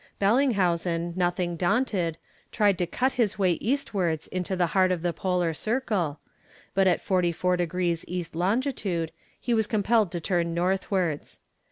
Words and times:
Bellinghausen, 0.19 1.15
nothing 1.15 1.55
daunted, 1.55 2.17
tried 2.51 2.79
to 2.79 2.87
cut 2.87 3.11
his 3.11 3.37
way 3.37 3.51
eastwards 3.51 4.25
into 4.29 4.55
the 4.55 4.65
heart 4.73 4.91
of 4.91 5.03
the 5.03 5.13
Polar 5.13 5.53
Circle, 5.53 6.19
but 6.73 6.87
at 6.87 7.03
44 7.03 7.57
degrees 7.57 8.03
E. 8.07 8.25
long, 8.33 8.63
he 9.39 9.53
was 9.53 9.67
compelled 9.67 10.11
to 10.11 10.17
return 10.17 10.55
northwards. 10.55 11.39